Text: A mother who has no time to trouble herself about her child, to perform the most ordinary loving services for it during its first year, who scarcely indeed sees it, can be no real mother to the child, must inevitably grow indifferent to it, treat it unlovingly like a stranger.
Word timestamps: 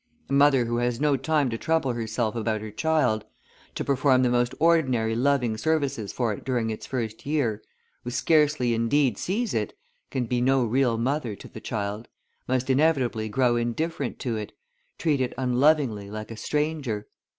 A 0.29 0.33
mother 0.33 0.65
who 0.65 0.77
has 0.77 0.99
no 0.99 1.15
time 1.15 1.51
to 1.51 1.59
trouble 1.59 1.93
herself 1.93 2.35
about 2.35 2.59
her 2.61 2.71
child, 2.71 3.23
to 3.75 3.83
perform 3.83 4.23
the 4.23 4.31
most 4.31 4.55
ordinary 4.57 5.13
loving 5.15 5.57
services 5.57 6.11
for 6.11 6.33
it 6.33 6.43
during 6.43 6.71
its 6.71 6.87
first 6.87 7.23
year, 7.23 7.61
who 8.03 8.09
scarcely 8.09 8.73
indeed 8.73 9.19
sees 9.19 9.53
it, 9.53 9.77
can 10.09 10.25
be 10.25 10.41
no 10.41 10.65
real 10.65 10.97
mother 10.97 11.35
to 11.35 11.47
the 11.47 11.61
child, 11.61 12.07
must 12.47 12.67
inevitably 12.67 13.29
grow 13.29 13.55
indifferent 13.55 14.17
to 14.17 14.37
it, 14.37 14.53
treat 14.97 15.21
it 15.21 15.35
unlovingly 15.37 16.09
like 16.09 16.31
a 16.31 16.35
stranger. 16.35 17.05